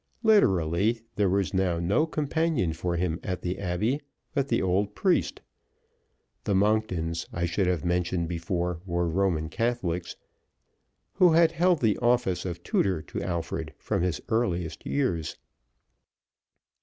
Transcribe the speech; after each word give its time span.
Literally, 0.23 1.01
there 1.15 1.29
was 1.29 1.53
now 1.53 1.77
no 1.77 2.07
companion 2.07 2.73
for 2.73 2.95
him 2.95 3.19
at 3.21 3.43
the 3.43 3.59
Abbey 3.59 4.01
but 4.33 4.47
the 4.47 4.59
old 4.59 4.95
priest 4.95 5.41
the 6.43 6.55
Monktons, 6.55 7.27
I 7.31 7.45
should 7.45 7.67
have 7.67 7.85
mentioned 7.85 8.27
before, 8.27 8.81
were 8.87 9.07
Roman 9.07 9.47
Catholics 9.47 10.15
who 11.13 11.33
had 11.33 11.51
held 11.51 11.81
the 11.81 11.99
office 11.99 12.45
of 12.45 12.63
tutor 12.63 13.03
to 13.03 13.21
Alfred 13.21 13.75
from 13.77 14.01
his 14.01 14.19
earliest 14.27 14.87
years. 14.87 15.37